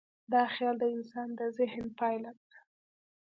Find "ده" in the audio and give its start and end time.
2.49-2.57